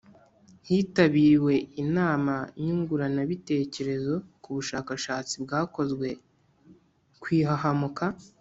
Hitabiriwe 0.67 1.53
inama 1.83 2.33
nyunguranabitekerezo 2.63 4.13
ku 4.41 4.49
bushakashatsi 4.57 5.33
bwakozwe 5.43 6.07
ku 7.21 7.27
ihahamuka 7.39 8.05